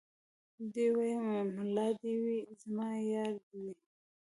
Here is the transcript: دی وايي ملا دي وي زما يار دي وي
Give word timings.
دی 0.73 0.85
وايي 0.95 1.15
ملا 1.57 1.87
دي 2.01 2.13
وي 2.23 2.37
زما 2.61 2.87
يار 3.11 3.33
دي 3.47 3.57
وي 3.63 3.73